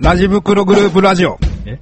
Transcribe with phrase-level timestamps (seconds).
[0.00, 1.38] ラジ袋グループラジオ。
[1.64, 1.78] え？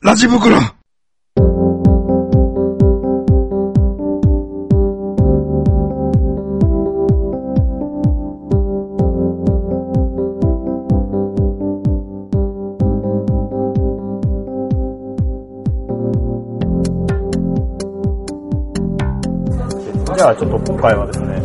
[0.00, 0.58] ラジ袋
[20.76, 21.40] 今回はですね、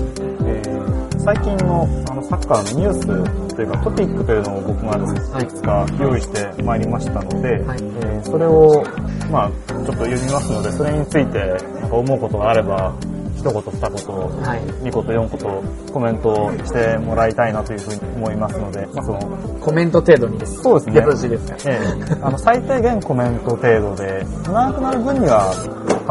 [0.45, 0.81] えー
[1.23, 7.77] 最近のあのサッカーのニュースというかトピックというのを僕がですねいくつか用意してまいりましたので、はい。
[7.79, 8.83] えーそれを
[9.31, 11.39] まあちょっと読みますので、それについて
[11.79, 12.93] なんか思うことがあれば、
[13.37, 13.89] 一言二言、
[14.41, 14.61] はい。
[14.83, 19.19] 二言四言コメントをしてもらいたいなというふうに思いますので、まあその
[19.61, 20.61] コメント程度にです。
[20.63, 20.95] そうですね。
[21.01, 21.57] よろしいですか？
[21.69, 25.53] ええ、あの最低限コメント程度で、長くなる分には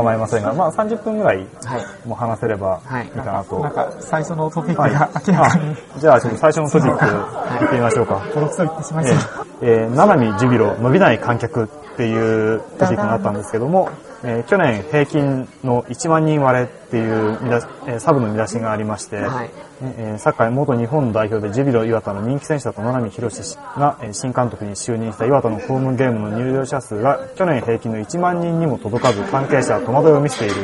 [0.03, 1.43] 構いませんが、まあ30分ぐらいは
[1.79, 2.09] い。
[2.09, 3.59] もう話せればはいいいかなと。
[3.61, 8.23] なんか、最初のトピックはいが明らかに、じゃあちょっと最初のトピック行ってみましょうか。
[8.35, 9.47] ボロクソ言ってしまいえました。
[9.63, 11.67] ええー、七海ジュビロ伸びない観客っ
[11.97, 13.91] ていうトピックがあったんですけども、
[14.23, 19.51] えー去年平均の1万人割れっていう見出し、えーサブの見出しがありまして、はい。
[19.83, 30.55] えーサッカー元日本代表でジュビロ磐田の人気選手だった七海博氏がえー新監督に就任した磐田のホームゲームの入場者数が去年平均の1万人にも届かず関係者は戸惑いを見せている、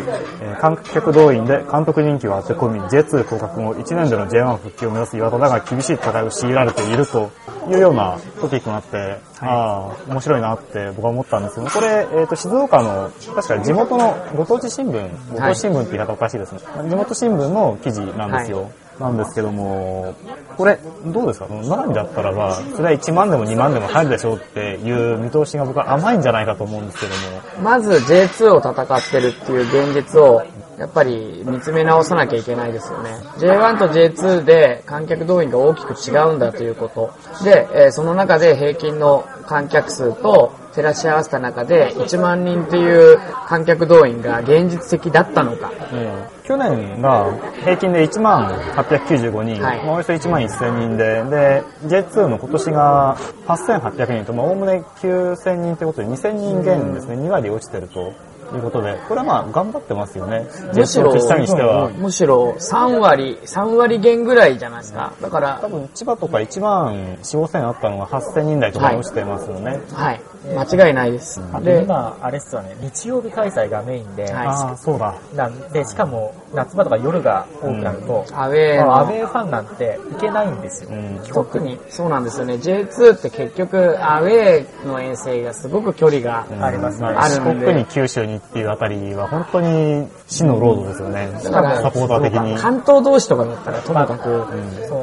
[0.42, 7.30] えー観客動員で監督人気は当て込み J2 降格後1年での J1 復帰を目指す磐田だが厳しい戦いを強いられていると
[7.68, 13.10] いうようなトピックがあって、ああ、面白いなって僕は思ったんですけど、これ、えっ、と、静岡の、
[13.48, 16.60] 確か地元のご当地新聞、ご当地新聞って言い方おかしいですね。
[16.88, 18.70] 地元新聞の記事なんですよ。
[18.98, 20.14] なんですけども、
[20.56, 21.46] これ、どうですか？
[21.50, 27.12] 七海だったらば、それは1万でも2万でも入るでしょうっていう見通しが僕は甘いんじゃないかと思うんですけど
[27.60, 30.42] も、まず J2 を戦ってるっていう現実を、
[30.78, 33.10] やっぱり見つめ直さなきゃいけないですよね。
[33.36, 37.10] J1 と J2 で観客動員が大きく違うんだということ。
[37.44, 45.72] で、えーその中で平均の観客数と照らし合わせた中で1万人っていう観客動員が現実的だったのか。
[45.92, 53.16] ええ去年が平均で1万895人、はいまあおよそ1万1000人で、で、J2 の今年が
[53.48, 58.12] 8800人と、まあ、おおむね9000人ということで2000人減ですね、2割落ちてると
[58.54, 60.46] いうことで、これはまあ頑張ってますよね。
[60.72, 61.90] むしろ J2 を消したにしては。
[61.90, 65.12] むしろ3割、3割減ぐらいじゃないですか。
[65.20, 69.80] だから多、分千葉とか1万4、5000あったのが8000人台とかに落ちてますよね。
[69.92, 70.20] はい。
[70.54, 71.40] 間違いないです。
[71.62, 74.32] で、今、あれっすよね、日曜日開催がメインで、はい。
[74.46, 75.14] ああ、そうだ。
[75.34, 80.90] なんで、しかも夏場とか夜が多くなると、アウェーまあアウの、ェーファンなんて行けないんですよ。
[80.90, 81.20] うん。
[81.26, 81.78] 特に。
[81.88, 82.54] そうなんですよね。
[82.54, 87.12] J2 って結局、アウェーの遠征がすごく距離が、ありますね。
[87.12, 87.66] まあるんで。
[87.66, 91.28] 国に九州にっていうあたりは本当に死のロードですよね。
[91.44, 92.56] だからサポーター的に。
[92.58, 94.46] 関東同士とかだったらとにかく、
[94.88, 94.96] そ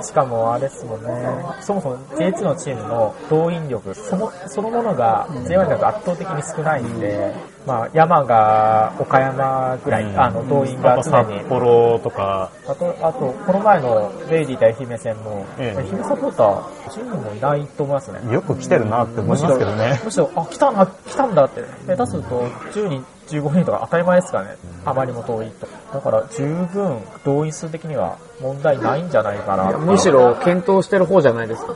[0.00, 1.10] うしかもあれですもんね、
[1.60, 7.34] そもそも J2 のチームの動員力、そのそのものが J1 だと圧倒的に少ないんで、
[7.66, 18.32] まあ山が岡山ぐらい、あの動員あと札が常に幌とか、あと、あと、この前のレイディ対姫戦も、ええ姫サポーター、10人もいないと思いますね。
[18.32, 20.00] よく来てるなって思いますけどね。
[20.04, 21.62] むしろ、あ、来たな、来たんだって。
[21.86, 24.56] 下手すると、10人、15人とか当たり前ですからね。
[24.84, 25.68] あまりも遠いと。
[25.92, 29.78] だから、十分、動員数的には問題ないんじゃないかな。
[29.78, 31.74] むしろ検討してる方じゃないですか。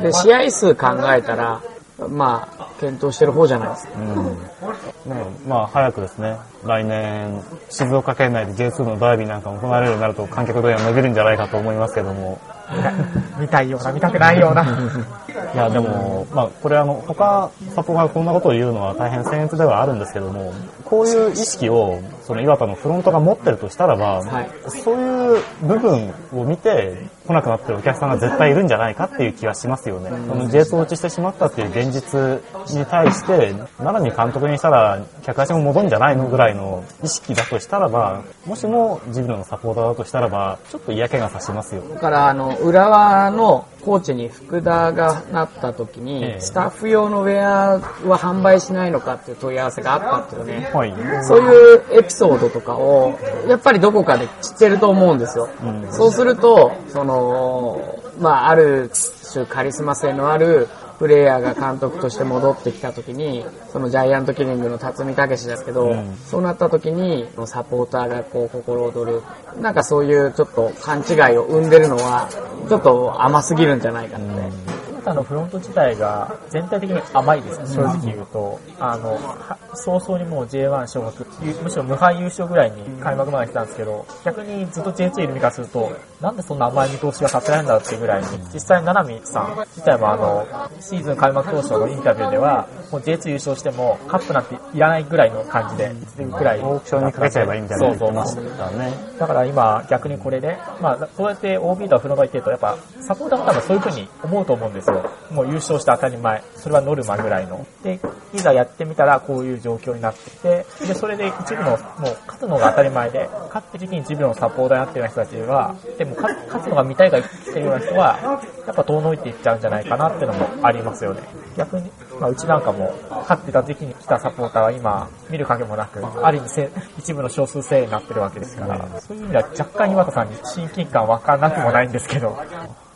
[0.00, 1.60] で、試合数考えたら、
[1.98, 3.98] まあ、検討してる方じゃないですか。
[3.98, 4.14] うん。
[4.24, 12.40] ねまあ早くですね、来年、静岡県内で J2 のダービーなんかも行われるようになると観客動員は伸びるんじゃないかと思いますけども。
[13.38, 14.64] 見たいような、見たくないような。
[15.54, 20.52] いや、でも、まあ、これあの、他、サポがこんなことを言うのは大変僭越ではあるんですけども、
[20.84, 30.10] こういう意識を、その岩田のフロントが持ってるとしたらば、はいそういう部分を見て、来なくなってるお客さんが絶対いるんじゃないかっていう気がしますよね。
[30.10, 32.42] その J2 落ちしてしまったっていう現実
[32.76, 41.82] に対して、奈良に監督にしたら、客足も戻るんじゃないのぐらいの意識だとしたらば、もしもジビロのサポーターだとしたらば、ちょっと嫌気がさしますよ。
[41.94, 50.70] だから、あの、浦和のコーチに福田がなった時に、ええスタッフ用のウェアは販売しないのかっていう問い合わせがあったっていうね。
[50.72, 50.94] はい。
[51.24, 53.18] そういうエピソードとかを、
[53.48, 55.48] やっぱりどこかで知ってると思うんですよ。
[55.62, 58.90] うんそうすると、その、まあ、ある
[59.32, 60.68] 種カリスマ性のある
[60.98, 66.16] プレイヤーが監督として戻ってきた時に、そのジャイアントキリングの辰巳武ですけど、うん。
[66.16, 69.22] そうなった時に、サポーターがこう心躍る、
[69.60, 72.28] なんかそういうちょっと勘違いを生んでるのは、
[72.68, 74.81] ちょっと甘すぎるんじゃないかって。
[75.04, 78.60] タのフロント自体が全体的に甘いです、正直言うと。
[78.78, 90.46] あの、は早々にもう J1 昇格、ゆむしろ無敗優勝ぐらいに開幕まで来たんですけど、逆にずっと J2 いる身からすると、なんでそんな甘い見通しが立てないんだっていうぐらいに、実際、七海さん自体もあの、
[90.80, 96.60] シーズン開幕当初のインタビューでは、もう J2 優勝しても、カップなんていらないぐらいの感じで、言ってるぐらい。
[96.60, 99.12] オークションにかけちゃえばいいみたいなそうそうね。
[99.18, 104.91] だから今逆にこれで、まあそうやって OB とかフロントが言ってると、やっぱサポーターも多分そういう風に思うと思うんですよ。
[105.30, 106.42] もう優勝して当たり前。
[106.56, 107.66] それはノルマぐらいの。
[107.82, 108.00] で、
[108.32, 111.78] いざやってみたらこういう状況になってて、で、それで一部の、もう
[112.26, 118.18] 勝つのが当たり前で、勝ってる時に一部のサポーターになってるような人たちは、でも勝つのが見たいから来てるような人は、
[118.66, 121.22] やっぱ遠のいていっちゃうんじゃないかなっていうのもありますよね。
[121.56, 121.90] 逆に、
[122.20, 132.36] まあうちなんかも、勝ってた時期に来たサポーターは今、見る影もなく、ある意味一部の少数精鋭になってるわけですから、そういう意味では若干岩田さんに親近感わかんなくもないんですけど、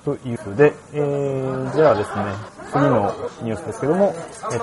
[0.06, 2.22] ということで、えー、じゃあですね、
[2.70, 3.12] 次の
[3.42, 4.14] ニュースですけども、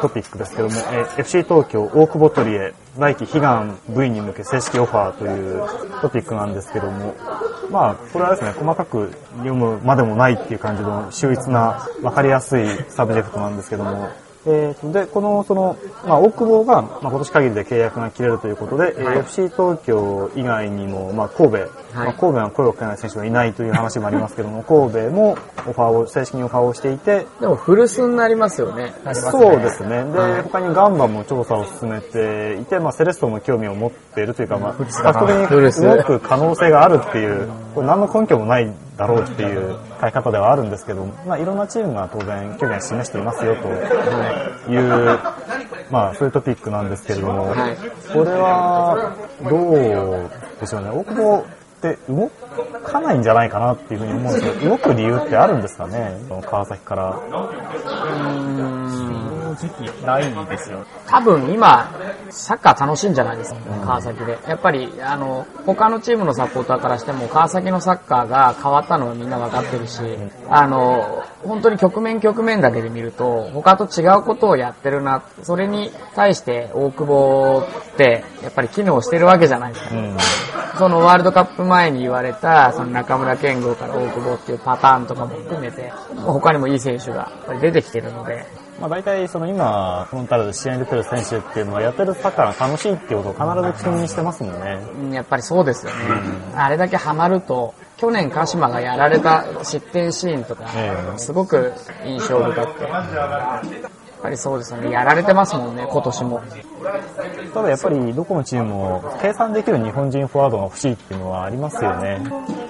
[0.01, 7.13] トピックですけども、えー FC 東京大久保獲りへ来季悲願 V に向け正式オファーというトピックなんですけども、
[7.69, 14.11] まあ、これはですね、細かく読むまでもないっていう感じの秀逸な、わかりやすいサブジェクトなんですけども、
[14.45, 21.57] えーと、で、この、その、まあ、大久保が、まあ、今年限りで契約が切れるということで、えーはい FC 東京以外にも、まあ、神戸、
[21.93, 25.37] まあ、神戸は声をかけない選手がいないという話もありますけども、 神戸も
[25.67, 28.93] オファーを、正式にオファーをしていて、でも古巣になりますよね。
[29.13, 30.03] そうですね。
[30.11, 30.41] で、はい。
[30.41, 43.67] 他にガンバも調査を進めていて、まあ、セレッソも興味を持っているというか、まあ、比較的に動く可能性があるっていう、これ何の根拠もないだろうっていう書き方ではあるんですけど、まあ、いろんなチームが当然興味を示していますよと
[44.71, 45.19] いう、
[45.89, 47.47] まあ、そういうトピックなんですけれども、
[48.13, 49.15] これは、
[49.49, 49.75] どう
[50.59, 50.89] でしょうね？
[50.89, 51.45] 大久保っ
[51.81, 52.29] て動
[52.83, 56.17] かないんじゃないかなっていうふうに思うんですけど、動く理由ってあるんですかね？
[56.27, 57.19] その川崎から。
[59.55, 60.85] 正直ないですよ。
[61.07, 61.91] 多分今、
[62.29, 64.37] サッカー楽しいんじゃないですか、川崎で。
[64.47, 70.01] やっぱり、あの、他のチームのサポーターからしても、川崎のサッカーが変わったのはみんな分かってるし、
[70.49, 79.95] あの、本当に局面局面だけで見ると、他と違うことをやってるな、それに対して大久保って、やっぱり機能してるわけじゃないですか。
[79.95, 80.17] うん。
[80.77, 85.91] そのワールドカップ前に言われた、その中村健吾から大久保っていうパターンとかも含めて、
[86.25, 88.45] 他にもいい選手がやっぱり出てきてるので、
[88.83, 94.77] まあ大体その今、フロンターレで試合に出てる選手っていうのはやってるサッカーが楽しいっていうことを必ず口にしてますもんね。
[94.99, 95.99] うんやっぱりそうですよね。
[96.53, 101.71] あれだけハマると、去年鹿島がやられた失点シーンとかえ、すごく
[102.05, 102.83] 印象深くて。
[102.83, 104.91] やっぱりそうですよね。
[104.91, 106.41] やられてますもんね、今年も。
[107.53, 112.19] ただやっぱりどこのチームも計算できる日本人フォワードが欲しいっていうのはありますよね。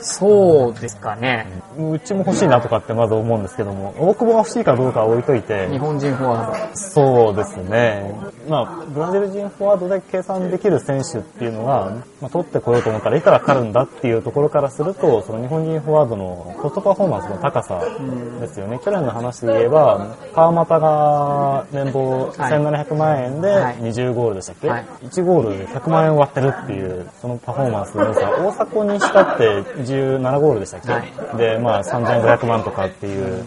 [0.02, 1.48] そうですかね。
[1.78, 8.14] うちも欲しいなとかってまず思うんですけども、大久保が欲しいかどうかは置いといて日、本人フォワーそうですね。
[8.48, 17.82] まあ、ブラジル人フォワードで計算できる選手っていうのが、まあ、取ってこようと思ったらいくらかかるんだっていうところからすると、その日本人フォワードのコストパフォーマンスの高さ
[18.42, 18.80] ですよね。
[18.84, 28.32] 去年の話で言えば、川又が年俸1700万円ではい20ゴールでしたっけ、はい1ゴールで100万円割ってるっていう、そのパフォーマンスの良さ。
[28.38, 29.44] 大迫にしたって
[29.82, 31.38] 17ゴールでしたっけ、はい。
[31.38, 33.44] で、まあ3500万とかっていう、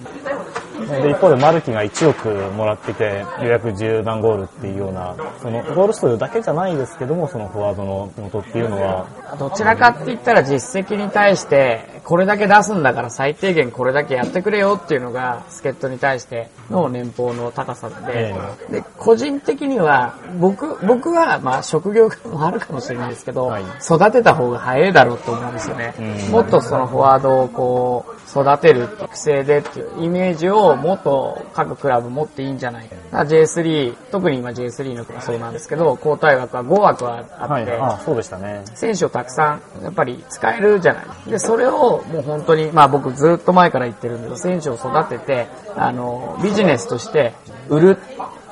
[1.02, 9.06] で、一方でマルキが1億もらっていて、ようやく10何ゴールっていうような、そのゴール数だけじゃないですけども、そのフォワードの元っていうのは、
[9.38, 9.48] ド。
[9.48, 18.34] どちらかって言ったら実績に対して、これだけ出すんだから最低限これだけやってくれよっていうのが、助っ人に対しての年俸の高さで、
[18.70, 25.94] で、個人的には、僕、僕は、まあ、職業もあるかもしれないですけど、はい育てた方が早いだろうと思うんですよね。
[25.98, 32.96] うんもっとそのフォワードをこう、育てる、育成でっていうイメージをもっと各クラブ持っていいんじゃないか。
[32.96, 38.62] だから J3、特に今 J3 のもそうなんですけど、交代枠は5枠はあって、はい、あそうでしたね。
[38.74, 41.30] 選手をたくさん、やっぱり使えるじゃない。
[41.30, 47.34] で、それをもう本当に、まあ僕ずっと前から言ってるんだけど、選手を育てて、あの、ビジネスとして
[47.68, 47.98] 売る。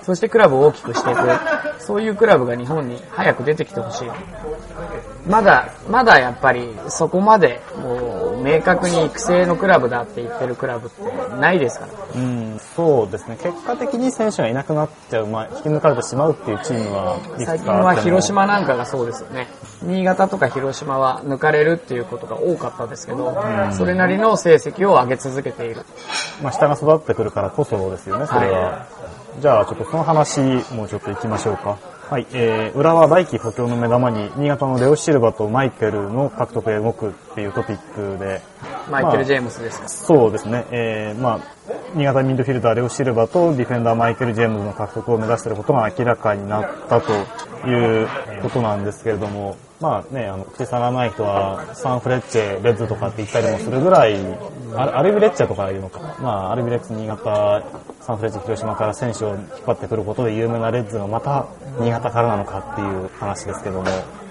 [0.05, 1.21] そしてクラブを大きくしていく。
[1.79, 4.09] そういうクラブが日本に早く出てきてほしい。
[5.27, 11.03] まだ、まだやっぱりそこまで、もう明確に育成のクラブだって言ってるクラブって
[11.41, 12.21] ないですから。
[12.21, 13.39] うん、そうですね。
[13.43, 19.49] 結果的に選手がいなくなっちゃう、まあ、引き抜かれてしまうっていうチームは最近は広島なんかがそうですよね。
[19.83, 23.35] 新潟とか広島は抜かれるっていうことが多かったですけど、
[23.73, 25.87] それなりの成績を上げ続けている。
[26.43, 28.87] まあ、下が育ってくるからこそですよね、それは。
[29.41, 30.41] じゃあ、ちょっとその話、
[30.75, 31.79] もうちょっと行きましょうか。
[32.11, 38.43] はい、えー、浦和来季補強の目玉に、新潟のレオ・シルバとマイケルの獲得へ動くっていうトピックで、
[38.91, 39.89] マイケル・ジェームスですか？
[39.89, 41.41] そうですね、えー、まあ、
[41.95, 47.13] 新潟ミッドフィルダーレオ・シルバとディフェンダーマイケル・ジェームズの獲得を目指していることが明らかになったと
[47.67, 48.09] いう
[48.43, 54.17] ことなんですけれども、まあね、あの、口さがない人は、サンフレッチェ、レッズとかって言ったりもするぐらい、
[54.75, 56.17] アルビレッチェとかいうのか。
[56.23, 57.63] まあ、アルビレッチ新潟、
[58.01, 61.49] サンフレッチェ広島から選手を引っ張ってくることで有名なレッズがまた
[61.79, 63.85] 新潟からなのかっていう話ですけども、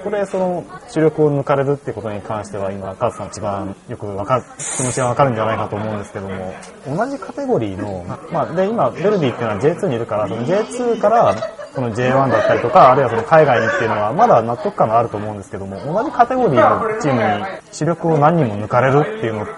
[0.04, 4.44] これ、その、主力を抜かれるってことに関しては、今、カズさん一番よくわかる、
[4.78, 6.54] 気持ちがわかるんじゃないかと思うんですけども、
[6.88, 11.36] 同じカテゴリーの、まあ、で、今、ベルディっていうのは J2 にいるから、その J2 から、
[11.74, 19.54] この J1 だったりとか、あるいはその海外にっていうのは、まだ納得感があると思うんですけども、同じカテゴリーのチームに主力を何人も抜かれるっていうのって、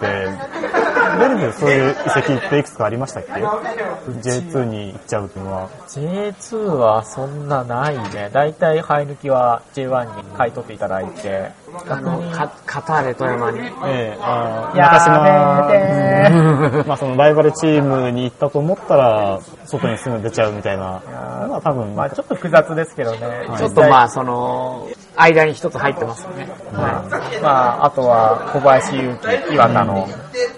[1.15, 5.69] ベルそういう移籍っていくつかありましたっけ ?J2 に行っちゃうっていうのは。
[5.88, 8.29] J2 はそんなないね。
[8.31, 11.51] だいたい生え抜きは J1 に買い取っていただいて。
[11.89, 13.60] あの、カカターレ富山に。
[13.60, 21.01] ええあーやめて まあ そのライバルチームに行ったと思ったら、外にすぐ出ちゃうみたいな
[21.48, 23.20] のは多分、まあちょっと複雑ですけどね。
[23.58, 26.48] ちょっとまあ、その、間に一つ入ってますよね。
[26.74, 27.03] は
[27.34, 27.41] い。
[27.41, 27.50] ま
[27.82, 29.17] ああとは小林祐
[29.48, 30.08] 希、岩田の、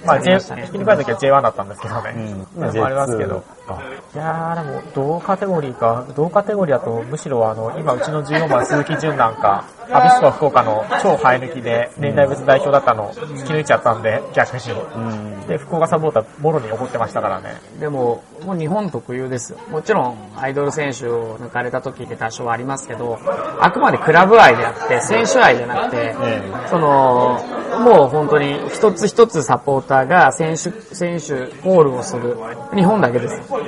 [0.05, 2.13] まあ J、引き抜かれた時は J1 だったんですけどね。
[2.55, 2.61] うん。
[2.61, 3.43] まあありますけど。
[3.67, 3.77] か。
[4.15, 14.63] いやーでも、同カテゴリーか、同カテゴリーだと、むしろあの、今うちの14番鈴木純なんか、アビスパ福岡の超生え抜きで、年代別代表だったのを引き抜いちゃったんで、逆に。
[14.71, 15.47] うん。
[15.47, 17.61] で、福岡サポーター、もろに怒ってましたからね。
[17.79, 19.59] でも、もう日本特有ですよ。
[19.69, 23.19] もちろん、アイドル選手を抜かれた時って多少ありますけど、
[23.59, 27.39] あくまでクラブ愛であって、選手愛じゃなくて、えその、
[27.79, 32.37] もう本当に一つ一つサポーターが選手、選手コールをする。
[32.73, 33.41] 日本だけです。
[33.47, 33.61] そう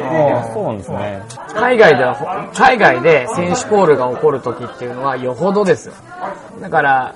[0.64, 1.22] なんですね。
[1.54, 5.94] 海外では、海外で選手コールが起こる時っていうのはよほどですよ。
[6.60, 7.16] だから、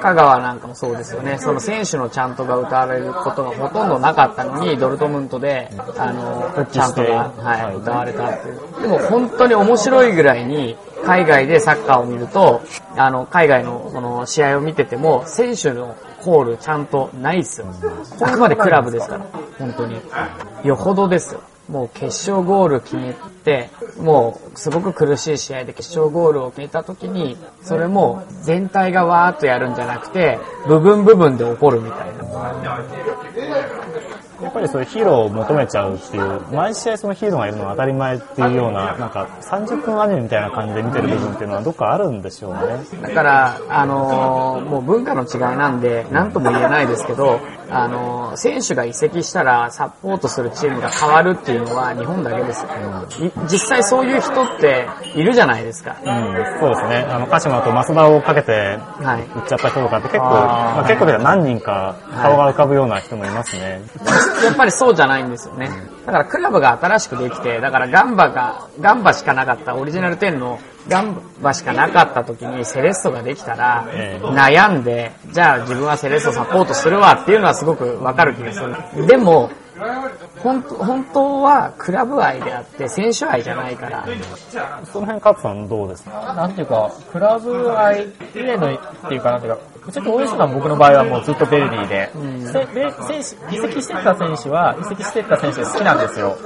[0.00, 1.38] 香川なんかもそうですよね。
[1.38, 8.82] その選手のちゃんとが歌われることがほとんどなかったのに、ドルトムントで、あの、ちゃんとが、はい、歌われたっていう。
[8.82, 12.62] でも本当に面白いぐらいに、海外でサッカーを見ると、
[12.96, 17.66] あの、海外のその試合を見てても、選手のコールちゃんとないっすよ。
[18.20, 19.26] あくまでクラブですから、
[19.58, 20.00] 本当に。
[20.64, 21.40] よほどですよ。
[21.68, 23.68] もう決勝ゴール決めて、
[24.00, 32.84] もうすごく苦しい試合で決勝ゴールを決めた時に、それも全体がわーっとやるんじゃなくて、部分部分で起こるみたいな。
[34.42, 42.60] やっぱりそういうヒーローを求めちゃうっていう、毎試合そのヒーローがいるのが当たり前っていうような、なんか30分アニメみたいな感じで見てる部分っていうのはどっかあるんでしょうね。
[43.02, 52.68] だから、あのーもう文化の違いなんで、なんとも言えないですけど、あのー選手が移籍したらサポートするチームが変わるっていうのは日本だけですよ。
[53.26, 55.96] い実際そういう人っているじゃないですか。
[56.04, 57.06] うん、そうですね。
[57.10, 59.38] あの、鹿島と増田をかけてはい。
[59.38, 63.82] 売っちゃった人とかって結構、あーまあ、結構では何人か顔が浮かぶような人もいますね。
[64.44, 65.70] やっぱりそうじゃないんですよね。
[66.08, 78.60] だからクラブが新しくできて、だからガンバが、ガンバしかなかった、オリジナル10のガンバしかなかった時にセレッソができたらええ、悩んで、じゃあ自分はセレッソサポートするわっていうのはすごくわかる気がす
[78.96, 79.06] る。
[79.06, 79.50] でも、
[80.38, 84.06] 本当本当はクラブ愛であって選手愛じゃないから、
[84.90, 86.32] その辺、カツさんどうですか？
[86.34, 89.60] なんていうか、クラブ愛上のっていうか、なんていうか、
[89.90, 92.10] ちょっと応援してたのは僕の場合はもうずっとベルディで、
[92.46, 92.90] せで
[93.22, 96.36] 選手移籍してた選手は、移籍してた選手好きなんですよ。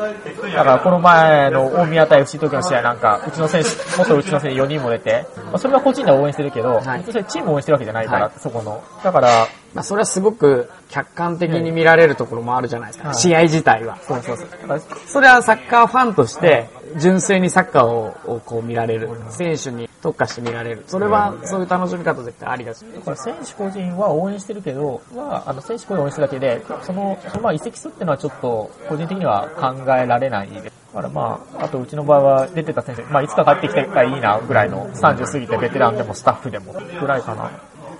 [0.55, 8.83] だからこの前の大宮対 FC 東京の試合なんか、うちの選手、元うちの選手4人も出て、まあ、それは個人では応援してるけど、はい別にチームを応援してるわけじゃないから、はいそこの。
[9.03, 13.97] だから、まあそれはすごく客観的に見られるところもあるじゃないですか、はい試合自体は。
[14.03, 14.49] そうそうそう。
[14.51, 16.69] だからそれはサッカーファンとして、
[16.99, 19.09] 純粋にサッカーををこう見られる。
[19.31, 20.85] 選手に特化して見られる。
[20.87, 22.85] それは、そういう楽しみ方絶対ありだし。
[22.95, 30.83] だから選手個人は応援してるけど、は、あの、選手個人を応援してるだけで、その、そのまあ移籍するっていうのはちょっと、個人的には考えられないです。
[30.95, 37.51] だからまあ、あとうちの場合は出てた選手、まあいつか帰ってきてたらいいなぐらいの30過ぎてベテランでもスタッフでもぐらいかな。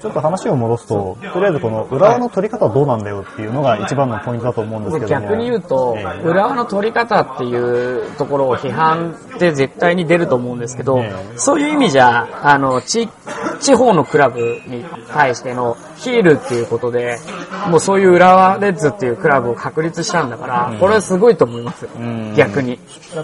[0.03, 5.29] ちょっと話を戻すと、とりあえずこの浦和の取り方はどうなんだよっていうのが一番のポイントだと思うんですけども。
[5.29, 13.09] 逆に言うとえ、え浦和の取り方っていうところを批判って絶対に出ると思うんですけどえ、そういう意味じゃ、あの、地、
[13.61, 17.19] 地方のクラブに対してのヒールっていうことで、
[17.69, 22.35] もうそういう浦和レッズっていうクラブを確立したんだから、これはすごいと思いますよん。
[22.35, 22.81] 逆に。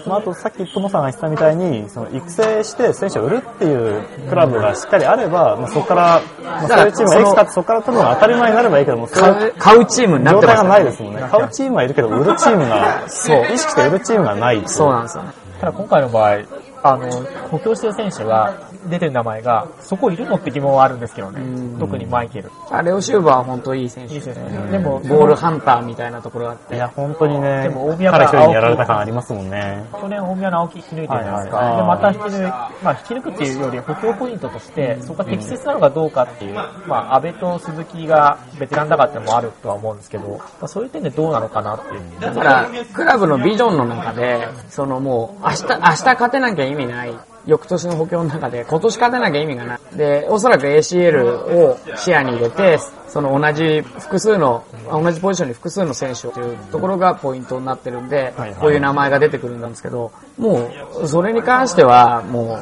[0.07, 11.21] まあ、あとさっきトモさんが言ってたみたいに、その育成して選手を売るっていうクラブがしっかりあれば、まあ、そこから、まあ、そういうチームがいくつかあってそこから取るのが当たり前になればいいけども、買う、買うチームになっ状態がてますからないですもんね。
[11.29, 14.63] 買うチームはいるけど、売るチームが、 そう、意識して売るチームがない。
[14.65, 15.31] そうなんですよね。
[15.59, 16.37] ただ今回の場合、
[16.83, 17.09] あの、
[17.49, 18.53] 補強してる選手が
[18.89, 21.41] 出てる名前が、そこいるのって疑問はあるんですけどね。
[21.79, 22.51] 特にマイケル。
[22.69, 24.71] あレオシューバーは本当いい選手いいですよね。
[24.71, 26.75] でも、ボールハンターみたいなところがあって。
[26.75, 29.85] いや、本当にね、でも大宮が彼一人にやられた感ありますもんね。
[30.01, 31.57] 去年大宮の青木引き抜いてるじゃないですか。
[31.57, 32.41] はいはいで、また引き抜い、
[32.83, 42.19] まあ引き抜くっていうより補強ポイントとして、そこが適切なのかどうかっていう、まあ安倍と鈴木がベテランだからってのもあるとは思うんですけど、まあ、そういう点でどうなのかなっていう。
[42.19, 47.13] だから、クラブのビジョンの中で、そのもう、明日、明日勝てなきゃ意味ない。
[47.45, 49.97] 翌年の補強の中で、今年勝てなきゃ意味がない。
[49.97, 60.69] で、おそらく ACL を視野に入れて、その同じ複数の、同じポジションに複数の選手というところがポイントになってるんでこういう名前が出てくるんですけど、も
[61.01, 62.59] う、それに関しては、も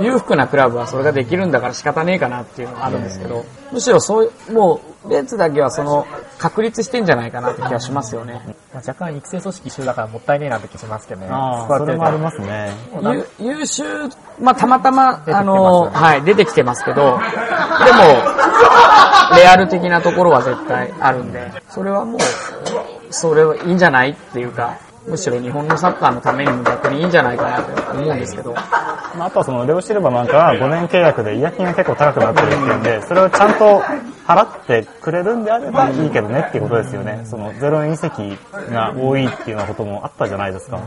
[0.00, 6.06] う、裕福なクラブはそれができるんだから仕方ねえかなっていうのがあるんですけど、むしろそういう、もう、レッツだけはその、
[6.38, 8.42] 確立してんじゃないかなって気がしますよね。
[8.74, 11.28] まあ、若干育成組織一緒だからもったいねえなって気しますけどね。
[11.30, 12.72] ああ、それもありますね。
[13.40, 13.84] ゆ優秀、
[14.40, 17.18] まあ、たまたま、あの、はい、出てきてますけど、でも、
[19.36, 22.20] レアル的なところは絶対あるんで、それはもう、
[23.10, 33.80] それはいいんじゃないっていうか、むしろ日本のサッカーのためにも逆にいいんじゃないかなと思うんですけど、まあ、あとはそのレオシルバなんかは5年契約で違約金が結構高くなってるっていうんで、それをちゃんと
[34.26, 37.22] 払ってくれるんであればいいけどねっていうことですよね。
[37.24, 38.36] その0円移籍
[38.70, 40.78] が多いっていうようなこともあったじゃないですか。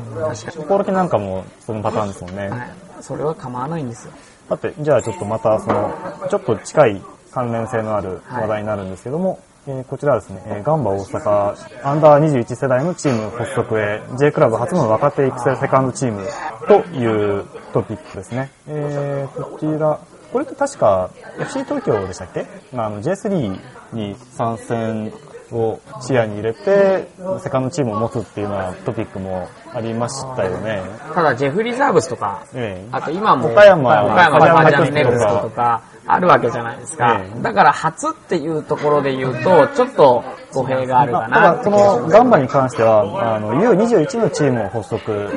[0.67, 2.49] コロキなんかもそのパターンですもんね。
[2.49, 2.69] はい、
[3.01, 4.13] それは構わないんですよ。
[4.49, 5.93] だって、じゃあちょっとまたその、
[6.29, 16.25] ちょっと近い関連性のある話題になるんですけども、えーこちらはですね、えーガンバ大阪アンダー21世代のチーム発足へ J クラブ初の若手育成セカンドチーム
[16.67, 17.05] とい
[17.39, 18.49] うトピックですね。
[18.67, 19.99] えーこちら、
[20.33, 22.47] これって確か FC 東京でしたっけ？
[22.73, 23.59] まああの J3
[23.93, 25.13] に参戦
[25.51, 27.07] を視野に入れて、
[27.39, 30.81] セカンドチームを持つっていうようなトピックもありましたよね。
[31.13, 37.31] ただ、ジェフリー・ザーブスとか、ええあと今も、岡山岡山岡山パージャンネクストとか、あるわけじゃないですかえ。
[37.37, 45.27] えだから、初っていうところで言うと、ちょっと語弊があるかたなだ、そのガンバに関しては、あの、U21 のチームを発足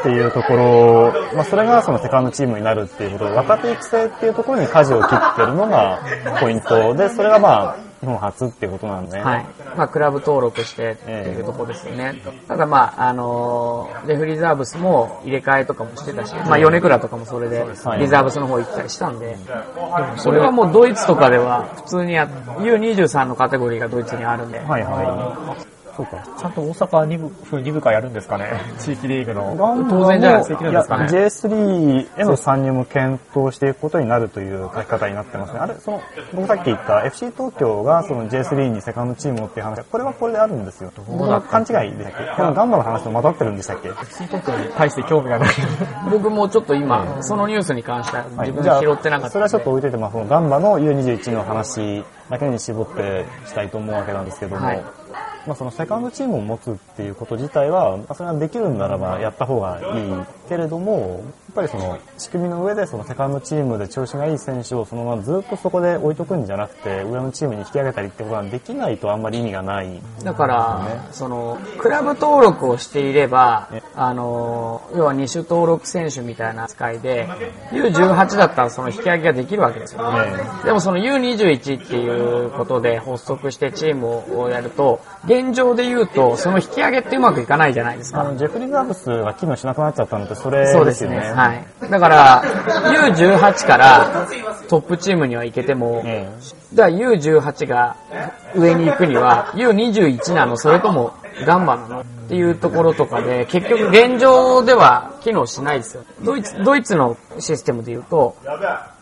[0.00, 5.98] っていうところ、まあ、それがそのセカンドチームになるっていうことで、若手育成っていうところに舵を切ってるのが
[6.40, 9.20] ポイントで、それがまあ、日本初っていうことなんでね。
[9.20, 9.46] はい。
[9.76, 12.14] まあ、クラブ登録してっていうところですよね。
[12.46, 19.36] ただまあ、あのーレフリザーブスも入れ替えとかもしてたし、まあ、米倉とかもそれで、はいリザーブスの方行ったりしたんで、
[20.16, 25.77] それはもうドイツとかでは普通にや、U23 のカテゴリーがドイツにあるんで、はいはい。
[25.98, 26.24] そうか。
[26.38, 29.56] ちゃんと大阪2部、風2部会やるんですかね 地域リーグの。
[29.90, 35.58] 当然じゃないですかできるんですかねいや J3 への参入も検討していくことになるという書き方になってますね。
[35.58, 36.00] あれ、その、
[36.34, 40.92] 僕さっき言った FC 東京がその J3 にセカンドチームをっていう話、これはこれであるんですよ。
[41.08, 42.36] 僕は勘違いでしたっけ？
[42.36, 43.88] このガンバの話と混ざってるんでしたっけ？
[43.90, 45.48] 地域特に対して興味がない。
[46.12, 49.28] 僕もちょっと今、そのニュースに関しては自分で拾ってなかったんで。
[49.30, 54.82] それはちょっと置いといて、まあ、そのガンバの U21 の話だけに絞ってしたいと思うわけなんですけども、はい
[55.48, 60.12] まあ、そのセカンドチームを持つっていうこと自体は、まあ、それはできるならばやった方がいい
[60.48, 70.00] けれども、やっぱりその仕組みの上でそのセカンドチームで調子がいい選手をそのままずっとそこで置いとくんじゃなくて、上のチームに引き上げたりってことができないとあんまり意味がない。
[70.24, 77.28] だから、その、クラブ登録をしていれば、あの、要は二種登録選手みたいな扱いで、
[77.72, 80.30] U18 だったらその引き上げができるわけですよね。
[80.64, 88.20] でもその U21 っていうことで発足してチームをやると、現状で言うと、その引き上げってうまくいかないじゃないですか。
[88.20, 91.18] あの、ジェフリー・ザーブスが機能しなくなっちゃったのってそれそうですすね。
[91.18, 91.90] はい。
[91.90, 94.26] だから、U18 から
[94.68, 96.28] トップチームには行けても、え
[96.74, 97.96] だから U18 が
[98.54, 101.14] 上に行くには U21 なのそれとも
[101.46, 106.04] ガンバなのっていうところとかで結局現状では機能しないですよ。
[106.22, 108.36] ドイツ、ドイツのシステムで言うと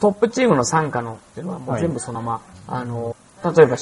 [0.01, 3.77] トップチームの参加のっていうのはもう全部そのまま、あの、例えば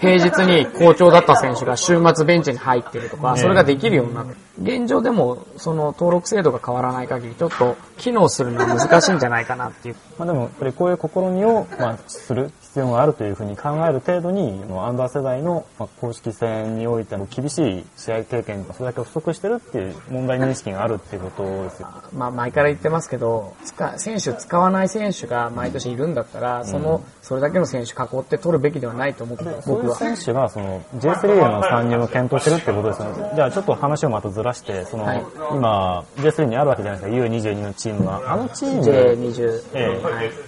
[0.00, 9.96] 平日に好調だった選手が週末ベンチに入ってるとか、それができるようになって、現状でもその登録制度が変わらない限りちょっと機能するのは難しいんじゃないかなっていう。
[10.18, 21.88] まあ、でも、やっぱりこういう試みを、まあ、する必要があるというふうに考える程度に、アンダー世代の、まあ、公式戦においての厳しい試合経験がそれだけ不足してるっていう問題認識があるっていうことですよ。
[22.12, 29.96] まあ前から言ってますけど、使選手使わない選手が毎年いるんだったら、その、それだけの選手囲って取るべきではないと思って、そういう僕は。
[29.96, 33.32] 選手がその J3 への参入を検討してるってことですよね。
[33.34, 38.22] じゃあちょっと話をまたずらして、その、はい今、J3 にあるわけじゃないですか、U22 のチームは。
[38.32, 39.62] あのチーム、J20。
[39.74, 40.00] え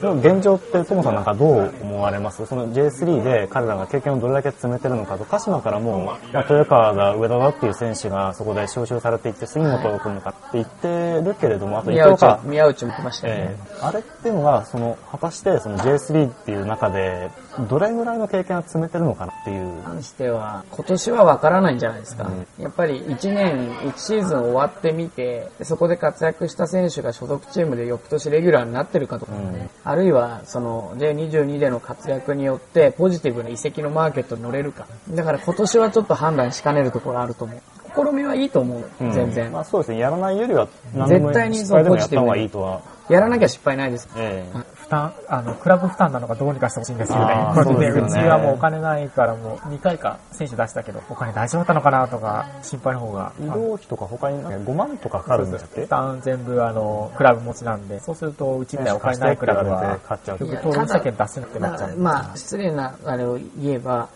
[0.03, 0.07] え
[0.37, 2.45] 現状って、ともさんなんかどう思われます？
[2.47, 13.41] その J3 で彼らが経験をどれだけ詰めてるのかと、鹿島からも、まあ、豊川だ、上田だっていう選手がそこで招集されていって、杉本を組むのかって言ってるけれども、あと伊宮内藤か、、宮内も来ましたよね。
[13.51, 17.31] ええあれっていうのが、その、果たしてその J3 っていう中で、
[17.69, 19.83] どれぐらいの経験を詰めてるのかなっていう。
[19.83, 22.29] 関しては、今年はわからないんじゃないですか。
[22.59, 29.33] やっぱり1年、1シーズン終わってみて、でそこで活躍した選手が所属チームで翌年レギュラーになってるかとか、
[29.85, 34.87] あるいはその J22 での活躍によってポジティブな移籍のマーケットに乗れるか。
[35.11, 37.61] だから今年はちょっと判断しかねるところあると思う。
[37.97, 39.61] 試みはいいと思う、うん全然ま。
[39.61, 40.69] あそうですね、やらないよりは、
[41.09, 42.83] 絶対に失敗でもやった方がいいとは。
[43.09, 44.09] やらなきゃ失敗ないです。
[44.17, 47.35] ええ負担、あの、クラブ負担なのかどうにかしてほしいんですよね。
[47.35, 53.33] ねうちはもうお金ないからもう2回か選手出したけど、お金大丈夫だったのかなとか心配の方が。
[53.41, 61.97] 移動費とか他に5万とかかかるんでしたっけ負担全部あの、クラブ持ちなんで、そうするとうちみたいなお金ないクラブは、買っちゃう結局登録者券出せなくなっちゃう。
[61.97, 64.09] まあ、失礼なあれを言えば、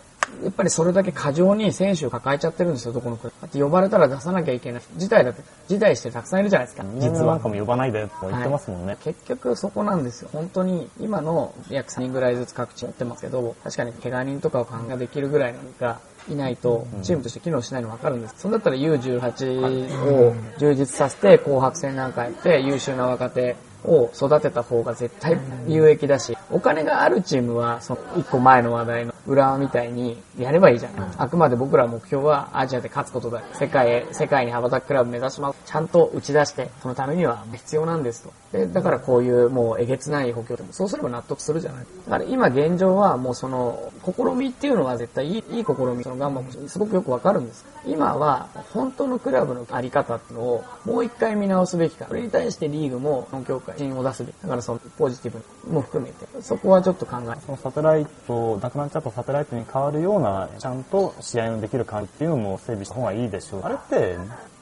[0.43, 3.31] やっぱりそれだけ過剰に選手を抱えちゃってるんですよ、どこの国。
[3.41, 4.81] だって呼ばれたら出さなきゃいけない。
[4.97, 6.85] 辞退だって、辞退してたくさんいるじゃないですか。
[6.95, 8.97] 実はなんかも呼ばないでと言ってますもんね。
[9.03, 10.29] 結局そこなんですよ。
[10.33, 18.35] 本当に今の約3人ぐらいずつ各地やってますけど、確かに怪我人とかを考えできるぐらいのがいないと、チームとして機能しないの分かるんです。
[18.37, 23.55] そんだったら U18 を充実させて、紅白戦なんかやって、優秀な若手
[23.85, 31.09] を育てた方が絶対有益だし、お金があるチームは、その一個前の話題の浦和みたいにやればいいじゃない。
[31.17, 33.41] あくまで僕ら目標はアジアで勝つことだ。
[33.53, 35.59] 世界へ、世界に羽ばたくクラブ目指します。
[35.65, 38.31] ちゃんと打ち出して、そのためには必要なんですと。
[38.51, 41.85] で、だからこういうもうえげつない補強でも、そうすれば納得するじゃない。
[42.05, 47.65] だから今現状はもうその、試みっていうのは絶対いい、いい試み、そのガンマもすごくよくわかるんです。
[47.85, 52.05] 今は、本当のクラブのあり方っていうのを、もう一回見直すべきか。
[52.07, 54.35] それに対してリーグも、協会、信を出すべき。
[54.41, 63.61] だからその、ポジティブも含めて、そこはちょっと考えそのサテライト、なくなっちゃったサテライトに変わるような、ちゃんと試合のできる感じっていうのも整備した方がいいでしょう。
[63.63, 64.17] あれって、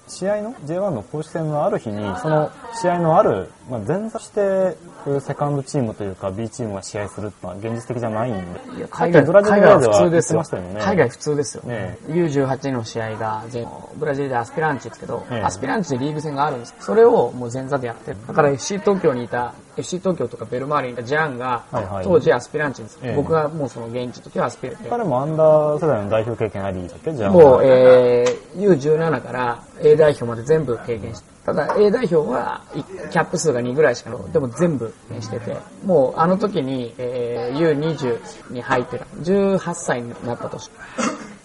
[0.08, 4.76] 試合の J1 の公式戦のある日に、その試合のある、まあ、前座して、
[5.22, 8.60] セカンドチームというか B チームが試合するってのは現実的じゃないんで。
[8.78, 10.44] いや海外、海外はでは普通ですよ。
[10.44, 11.64] ね海外普通ですよ。
[11.64, 16.76] ね U18 の試合が全、ブラジルでアスピランチですけど、ええアスピランチでリーグ戦があるんです。
[16.80, 18.18] それをもう前座でやってる。
[18.28, 23.00] だから FC 東京にいた、FC 東京とかベルマーレにいたジャンが、はいはい当時アスピランチです。
[23.04, 24.90] ええ僕がもうその現地の時はアスピランチで。
[24.90, 27.14] 彼もアンダー世代の代表経験ありだっけ？
[27.14, 27.32] じゃあ。
[27.32, 31.30] もう、えー、U17 から A 代表まで全部経験して。
[31.50, 34.32] ただ A 代表はキャップ数が2ぐらいしかない。
[34.32, 39.06] でも全部してて、もうあの時に、えー、U20 に入ってた。
[39.06, 40.70] 18歳になった年。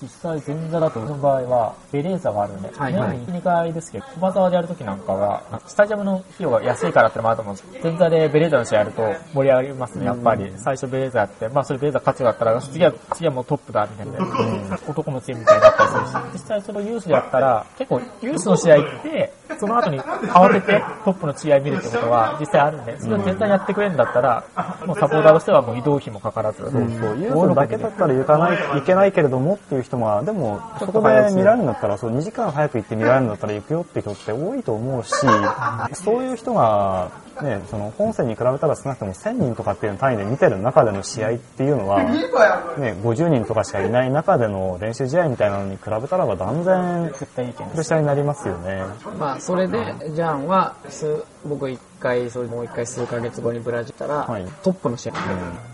[0.05, 3.19] 実際前座だと、その場合は、ベレーザがあるんで、はいはい。
[3.19, 10.53] 年に1、2回ですけど、駒沢でやるときなんかは、スタジアムの費用が安いからってのもあると思うんですけど、前座でベレーザの試合やると盛り上がりますね、やっぱり。
[10.59, 24.45] 最初ベレーザやって、まあそれベレーザ勝つようだったら、次は、次はもうトップだ、みたいな、男のチームみたいになったりするし、実際そのユースでやったら、結構ユースの試合って、その後に慌ててトップの試合見るってことは実際あるんで、それを全体やってくれるんだったら、
[24.87, 35.55] もうサポーターとしてはもう移動費もかからず、そう、ユースだけだったら行かない、行けないけれどもっていう人が、でも、そこで見られるんだったら、そう、2時間早く行って見られるんだったら行くよって人って多いと思うし、
[35.93, 37.11] そういう人が、
[37.42, 42.20] ね、その本戦に比べたら少なくとも1000人とかっていう単位で見てる中での試合っていうのは、ね、
[43.03, 48.83] 50人とかしかいない中での練習試合みたいなのに比べたらば断然絶対いい意見プレッシャーになりますよね。
[49.18, 49.79] まあ、それで、
[50.14, 55.12] ジャンは、数、僕一回、それもう一回数ヶ月後にブラジル行ったら、はいトップの試合、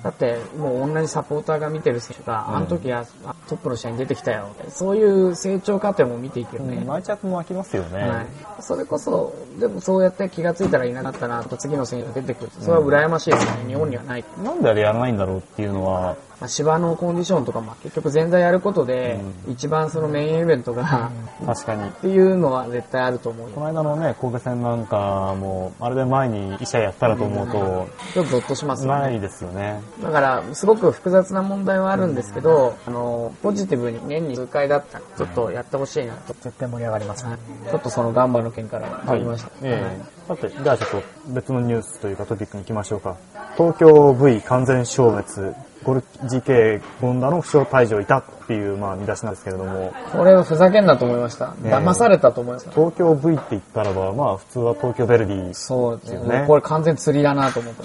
[0.03, 4.49] だって、もう同じサポーターが見てる選手が、あの時はあトップの試合に出てきたよ。
[4.68, 6.85] そういう成長過程も見ていくよね。
[6.88, 8.09] 愛着も湧きますよね。
[8.09, 8.27] はい。
[8.61, 12.51] それこそ、でもそうやって気がついたらいなかったな、と次の選手が出てくる。
[12.59, 13.65] それは羨ましいですね。
[13.67, 14.25] 日本にはない。
[14.43, 21.11] なんであれやらないんだろうっていうのは、まあ、芝のコンディションとかも結局前座やることで、一番そのメインイベントが、
[21.44, 21.88] 確かに。
[21.88, 29.00] っていうのは絶対あると思うよこの間のね、神戸戦なんかも、あれで前に医者やったらと思うと、ちょっとゾッとしますよね。
[29.00, 29.81] ないですよね。
[30.03, 36.35] だから、すごく複雑な問題はあるんですけど、あの、ポジティブに年に数回だったら、ちょっとやってほしいなと。
[36.40, 37.24] 絶対盛り上がります。
[37.24, 37.38] はい
[37.70, 39.50] ちょっとそのガンバの件から入りました。
[39.62, 43.16] ええさて、じゃあちょっと別のニュースというかトピックに行きましょうか。
[43.57, 51.55] 東京 V 完全消滅、ゴル GK ゴンダの負傷退場いたっていう、まあ、見出しなんですけれども、これはふざけんなと思いました。
[51.64, 52.73] え騙されたと思いました。
[52.73, 55.55] 東京 V って言ったらば、まあ普通は東京ヴェルディ。
[55.55, 56.45] そうですよねね。
[56.47, 57.83] これ完全釣りだなと思って。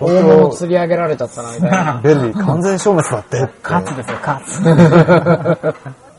[0.00, 2.00] うん大物東釣り上げられちゃったな、みたいな。
[2.02, 3.50] 京ヴェルディ完全消滅だって。
[3.62, 6.04] 勝つですよ、勝つ。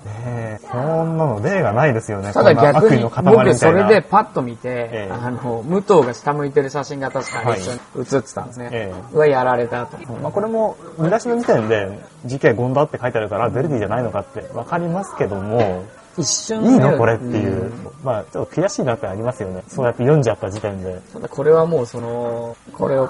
[0.84, 2.34] そんなの例がないですよね。
[2.34, 8.70] ただ逆に僕それでパッと見て、ええあの、武藤が下向いてる写真が確かに一緒に写ってたんですね。
[8.72, 9.98] えうわ、やられたと。
[10.14, 15.84] まあ、これも見出しの時点で GK ゴンダって書いてあるからベルディじゃないのかってわかりますけども、
[16.18, 16.98] 一瞬いいの？
[16.98, 17.72] これっていう、ん
[18.04, 19.64] まあちょっと悔しいなってありますよね。
[19.68, 21.00] そうやって読んじゃった時点で。
[21.14, 23.10] ただこれはもうその、これを、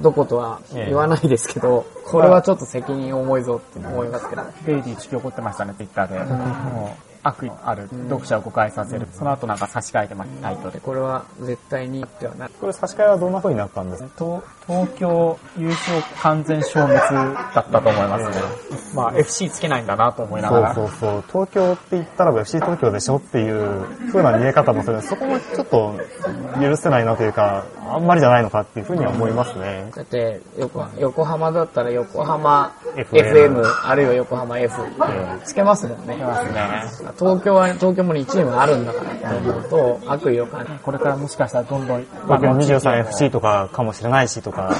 [0.00, 4.42] どことはええ言わないですけど、これはちょっと責任重いぞって思いますけど。
[4.64, 6.18] ベイディ地球怒ってましたね、ツイッターで。
[7.24, 9.06] 悪意ある読者を誤解させる。
[9.12, 10.80] その後なんか差し替えてました、タイトル。
[10.80, 14.10] これは絶対にってはなこれ差し替えはどんな風になったんですか？
[14.18, 17.00] 東東京優勝完全消滅
[17.54, 18.34] だったと思いますね。
[18.94, 20.74] まあ FC つけないんだなと思いながら。
[20.74, 21.24] そうそうそう。
[21.46, 25.94] 東京って言ったら FC 東京でしょっていう風な見え方もするそこもちょっと
[26.60, 29.90] 許せないなというか、あんまりじゃないのかっていう風には思いますね。
[29.94, 34.82] だって横、横浜だったら横浜 FM FM、あるいは横浜 F、
[35.44, 36.16] つけますもんね。
[36.16, 37.11] ますね。
[37.18, 44.74] 東京は、東京も2チームあるんだからって思うと、悪意を感じこれからもしかしたらどんどん、東京 23FC とかかもしれないしとか、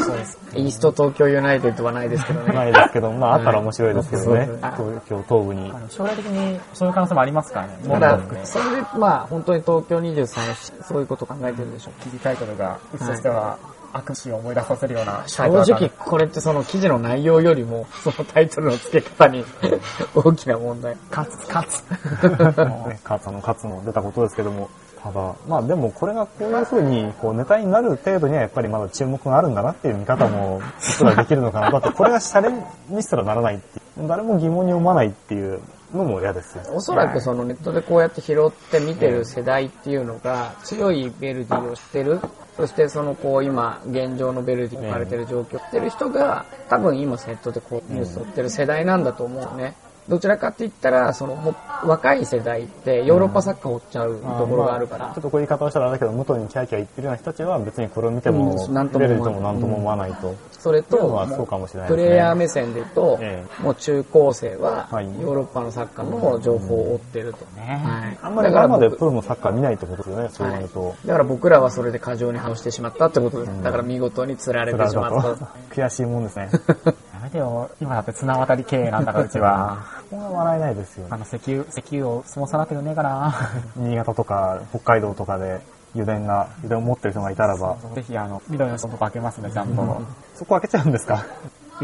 [0.55, 2.55] イースト東京ユナイテッドはないですけどね。
[2.55, 4.57] ないですけど、まああったら面白いですけどねそう。
[4.57, 7.79] 東京東部に将来的にそういう可能性もありますからね。
[7.85, 12.03] もただそれで、まあ、本当に東京23、そういうこと考えてるでしょう。
[12.03, 13.59] 記事タイトルが、うちとしては
[13.93, 19.45] 悪視を思い出させるような正直、これってその記事の内容よりも、 そのタイトルの付け方に
[20.15, 20.97] 大きな問題。
[21.11, 21.83] 勝つ、勝つ。
[22.89, 24.69] ね、カツのカツの出たことですけども、
[25.03, 30.61] ただ、まあでもこれがこういう風にこうネタになる程度にはやっぱりまだ注目があるんだなっていう見方も、
[31.01, 31.71] 僕らできるのかな。
[31.71, 32.53] だってこれがシャレ
[32.89, 35.61] にすらならないっていう、誰も疑問に思わないっていう
[35.93, 36.65] のも嫌ですよ。
[36.75, 42.21] おそらくそのネットでこうやって拾って見てる世代っていうのが、強いベルディを知ってる、
[42.57, 49.75] そしてそのこう今、現状のベルディに置かれてる状況を知ってる人が、多分今ネットでこうニュースを追ってる世代なんだと思うね。
[50.09, 60.35] どちらかって言ったら、そのもう若い世代ってヨーロッパサッカーを追っちゃうところがあるからまちょっ、とこういう言い方をしたらあれだけど、元にキャーキャー言ってるような人たちは別にこれを見ても、うんなんともベ思わないとも何とも思わないと。
[60.63, 61.97] それとそうかもしれないね。
[61.97, 67.45] プレイヤー目線で言うとえ、もう中高生はヨはいーロッパのサッカーの情報を追ってると。
[67.57, 70.95] ねはいあんまりだから生で僕プロのサッカー見ないってことですよね、そうなると。
[71.05, 73.63] だから僕らはそれで過剰に反応してしまったってことです。
[73.63, 75.49] だから見事に釣られてしまった。
[75.75, 76.51] 悔しいもんですね。
[77.39, 77.71] やめてよ。
[77.81, 79.79] 今だって綱渡り経営なんだから、うちは。
[80.11, 81.17] ここは笑えないですよあ。
[81.17, 83.35] の、石油、石油を相撲さなってくんねえかな。
[83.77, 85.61] 新潟とか北海道とかで
[85.95, 90.03] 油田が、油田を持ってる人がいたらば、ぜひ、あの、緑の人とか開けますね、ちゃんと。
[90.35, 91.25] そこ開けちゃうんですか？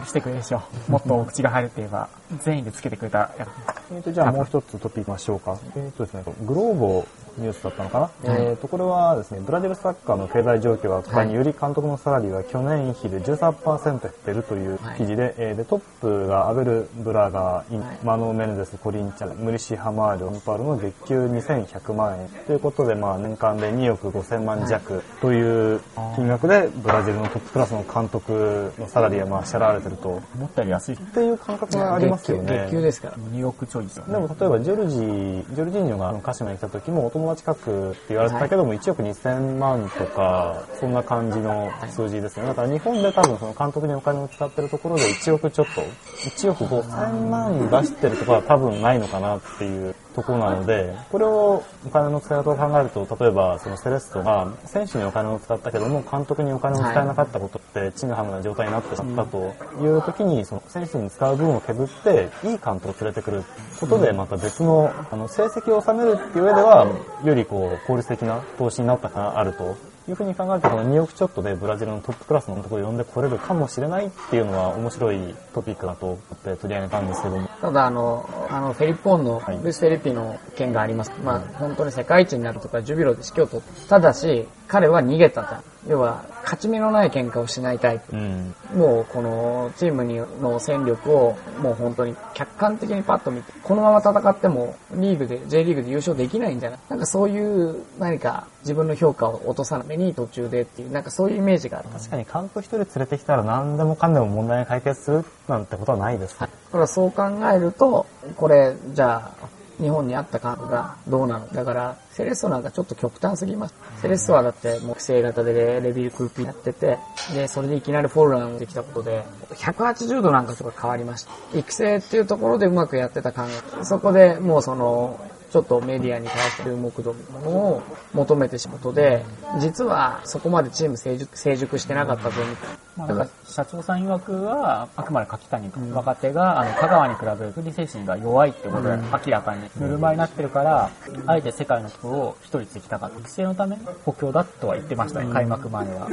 [0.01, 0.63] 許してくれでしょ。
[0.89, 2.09] もっとお口が入るって言えば、
[2.45, 3.47] 全員でつけてくれたや
[3.91, 5.59] えーと、じゃあもう一つトピックいきましょうか。
[5.77, 7.07] えーとですね、グローボ
[7.39, 25.81] ニュースだったのかな、えーと、これはですね、ブラジルサッカーの経済状況が悪化により監督のサラリーが去年比で13%減ってるという記事で、えーで、トップがアベル・ブラガー、インマノ・メネデス、コリンチャン、ムリシ・ハマール、オンパールの月給2100万円ということで、まあ年間で2億5000万弱という
[26.17, 30.95] 金額でブラジルのトップクラスの監督のサラリーがまあ支払われてると、思ったより安い。
[30.95, 32.65] っていう感覚がありますよね。
[32.67, 33.15] 月給ですから。
[33.17, 34.13] 2億ちょいですよね。
[34.13, 42.47] でも例えばジョルジ、ジョルジーニョが鹿島に来た時もお友達格って言われてたけども1億2000万とか、そんな感じの数字ですね。
[42.47, 45.81] だから日本で多分その監督にお金を使ってるところで1億ちょっと、
[46.29, 63.45] 1億5000万出してるところは多分ないのかなっていうところなので、これをお金の使い方を考えると、例えばそのセレッソが選手にお金を使ったけども監督にお金を使えなかったことってちぐはぐな状態になってしまったという時に、その選手に使う分を削っていい監督を連れてくる
[63.81, 66.87] ことでまた別のあの成績を収めるっていう上では
[67.25, 69.77] よりこう効率的な投資になったかあると
[70.09, 77.49] いうふうに考えるとこの2億ちょっとでブラジルのトップクラスのところを呼んでこれるかもしれないっていうのは面白いトピックだと思って取り上げたんですけども。
[77.61, 81.13] ただあの、あの、フェリッポンのはいルイス・フェリピの件があります。
[81.23, 83.89] まあ、本当に世界一になるとか、ジュビロで指揮を取った。
[83.89, 85.57] ただし、彼は逃げたと。
[85.87, 88.17] 要は、勝ち目のない喧嘩をしないタイプ。
[88.17, 88.55] うん。
[88.75, 96.79] もう、この、チームにの戦力を、もう本当に客観的にパッと見て、このまま戦っても、リーグで、J リーグで優勝できないんじゃない？
[96.89, 101.89] なんかそういう、何か、自分の評価を落とさないに途中でっていう、なんかそういうイメージがある。
[101.91, 106.39] 確かに監督一人連れてきたら何でもかんでも問題が解決するなんてことはないです。
[106.41, 108.07] だからそう考えると、
[108.37, 109.49] これ、じゃあ、
[109.81, 111.47] 日本にあった監督がどうなの？
[111.49, 113.75] だから、セレッソなんかちょっと極端すぎます。
[114.03, 116.99] セレッソはだって木星型でレビルクーピーやってて、
[117.33, 121.59] で、それでいきなりフォールランできたことで、180度なんかとか変わりました。
[121.59, 123.43] 育成っていうところでうまくやってた考
[123.81, 123.85] え。
[123.85, 129.25] そこでもうその、ちょっとメディアに対して注目度ものを求めてしまうことで、
[129.61, 132.88] 実はそこまでチーム成熟成熟してなかったぞみたいな。
[132.99, 139.99] まあ、なんか社長さん曰くは、あくまで柿谷若手が、あの、香川に比べると理精神が弱いってことで、明らかにぬる。
[139.99, 140.91] ま湯になってるから、
[141.27, 143.19] あえて世界の人を一人つきたかった。
[143.21, 146.09] 育成のための補強だとは言ってましたね、開幕前は。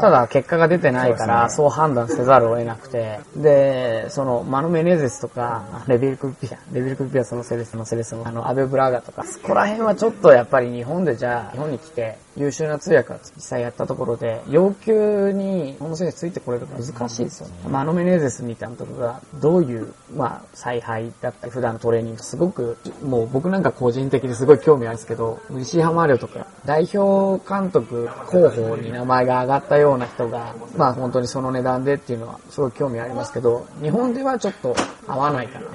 [0.00, 17.54] ただ結果が出てないから、そう判断せざるを得なくて、で、その、マノメネゼスとか、レビルクピア、レビルクピアそのセレスのセレスの、あの、アベブラガとか、そこら辺はちょっとやっぱり日本でじゃあ、日本に来て、優秀な通訳が実際やったところで、要求に日本の選手ついてこれるか難しいですよね。
[17.68, 34.74] マノメネゼスみたいなところが、どういう、まあ、采配だったり、普段のトレーニング、すごく、もう僕なんか個人的にすごい興味あるんですけど、西浜亮とか、代表監督候補に名前が挙がったような人が、まあ本当にその値段でっていうのはすごい興味ありますけど、日本ではちょっと
[35.06, 35.66] 合わないかな。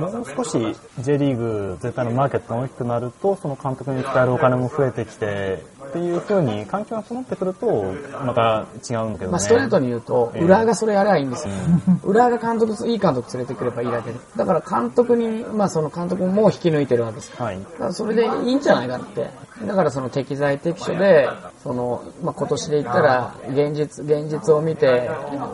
[0.00, 9.26] もう少し J リーグ全体のマーケットが大きくなると、その監督に使えるお金も増えてきて、っていう風に環境が整ってくると、また違うんだけどね。
[9.28, 11.54] まあストレートに言うと、ええ浦和がそれやればいいんですよ。
[12.04, 14.18] 浦和が監督、いい監督連れてくればいいだけで。
[14.36, 17.58] だから監督に、まあその監督も引き抜いてるわけですよはい。
[17.60, 19.30] だからそれでいいんじゃないかって。
[19.66, 21.28] だからその適材適所で、
[21.62, 25.08] その、まあ、今年で言ったら、現実、現実を見て、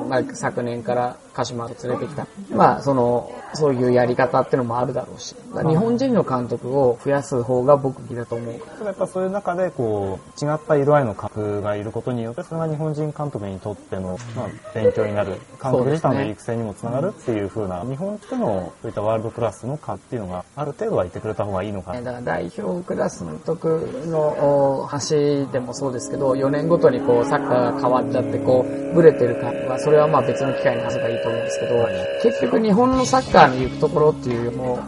[0.09, 2.27] まあ、昨年から鹿島を連れてきた。
[2.51, 5.37] まあ、その、そういうやり方ってのもあるだろうし。
[5.53, 8.61] 日本人の監督を増やす方が僕好きだと思う。
[8.61, 15.33] ただやっぱそういう中で、こう、違った色合いの監督がいることによって、それが日本人監督にとっての、まあ、勉強になる、
[15.63, 31.89] 監督自体の育成にもつながるっていう風な、日本との、そういったワールドクラスのかっていうのが、ある程度はいてくれた方がいいのかだから代表クラスの督のお橋でもそうですけど、4年ごとにこうサッカーが変わっちゃって、こう、ブレてる感は、それはまあ別の機会に話せばいいと思うんですけど、
[32.23, 34.79] 結局日本のサッカーに行くところっていうよりも、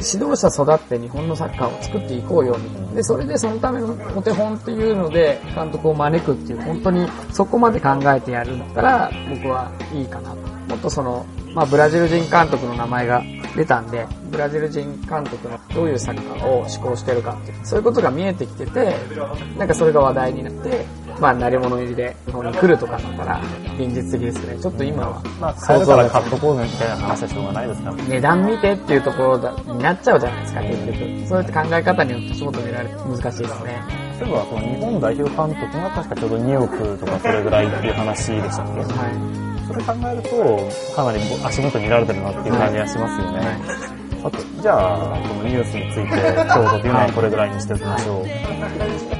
[0.00, 2.92] 指導者育って日本のサッカーを作っていこうよみたいな。
[2.92, 10.36] で、それでそのためのお手本っていうので、監督を招くっていう、本当にそこまで考えてやるんだったら、僕はいいかなと。
[10.36, 11.26] もっとその、
[11.58, 13.20] まあ、ブラジル人監督の名前が
[13.56, 18.94] 出たんで、ブラジル人監督のどういうサッカーを思考してるかっていう、そういうことが見えてきてて、
[19.58, 20.84] なんかそれが話題になって、
[21.18, 23.42] まあ、慣れ物入りで日本に来るとかだったら、
[23.76, 24.56] 現実的ですね。
[24.62, 27.96] ちょっと今は、まあ、買えるから買っとこうねみたいな話はしょうがないですから。
[27.96, 31.26] 値段見てっていうところだになっちゃうじゃないですか、結局。
[31.26, 33.82] そうやって考え方によって仕事を得られる難しいですね。
[34.20, 38.80] 例えば、その日本代表監督が確かちょうど2億とかそれぐらいっていう話でしたっけ？
[38.82, 39.47] はい。
[39.78, 43.58] それ考えると、かなり足元見られてるなっていう感じがしますよね。
[44.22, 49.17] さて、じゃあ、このニュースについて、今日というのはこれぐらいにしておきましょう。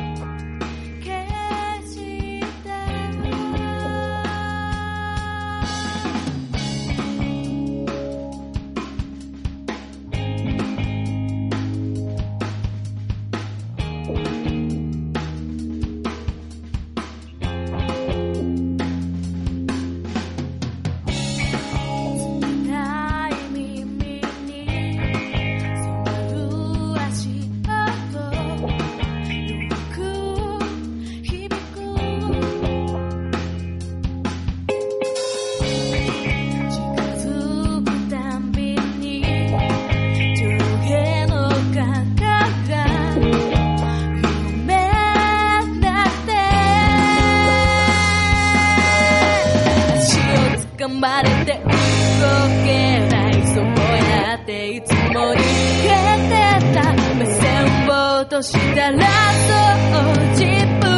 [50.88, 51.68] まれて動
[52.64, 52.68] け
[53.09, 55.88] ないそうやっていつも逃げ
[56.29, 56.35] て
[56.74, 56.92] た。
[57.18, 58.96] 目線を落としたら
[59.48, 59.53] そ
[59.98, 60.44] う自
[60.81, 60.88] 分。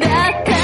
[0.00, 0.61] だった